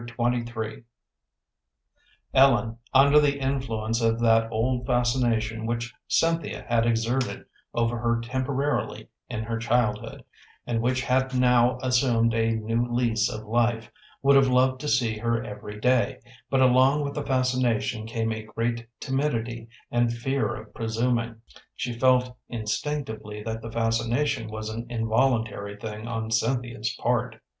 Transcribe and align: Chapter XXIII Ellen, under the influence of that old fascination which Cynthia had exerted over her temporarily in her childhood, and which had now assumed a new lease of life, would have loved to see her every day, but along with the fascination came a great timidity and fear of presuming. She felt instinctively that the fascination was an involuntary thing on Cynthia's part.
Chapter 0.01 0.41
XXIII 0.49 0.83
Ellen, 2.33 2.79
under 2.91 3.19
the 3.19 3.37
influence 3.39 4.01
of 4.01 4.19
that 4.21 4.51
old 4.51 4.87
fascination 4.87 5.67
which 5.67 5.93
Cynthia 6.07 6.65
had 6.67 6.87
exerted 6.87 7.45
over 7.75 7.99
her 7.99 8.19
temporarily 8.19 9.09
in 9.29 9.43
her 9.43 9.59
childhood, 9.59 10.23
and 10.65 10.81
which 10.81 11.01
had 11.03 11.35
now 11.35 11.77
assumed 11.83 12.33
a 12.33 12.49
new 12.55 12.91
lease 12.91 13.29
of 13.29 13.43
life, 13.45 13.91
would 14.23 14.35
have 14.35 14.47
loved 14.47 14.81
to 14.81 14.87
see 14.87 15.19
her 15.19 15.43
every 15.43 15.79
day, 15.79 16.19
but 16.49 16.61
along 16.61 17.03
with 17.03 17.13
the 17.13 17.23
fascination 17.23 18.07
came 18.07 18.31
a 18.31 18.41
great 18.41 18.87
timidity 18.99 19.67
and 19.91 20.11
fear 20.13 20.55
of 20.55 20.73
presuming. 20.73 21.39
She 21.75 21.93
felt 21.93 22.35
instinctively 22.49 23.43
that 23.43 23.61
the 23.61 23.71
fascination 23.71 24.47
was 24.49 24.67
an 24.69 24.87
involuntary 24.89 25.75
thing 25.77 26.07
on 26.07 26.31
Cynthia's 26.31 26.91
part. 26.99 27.35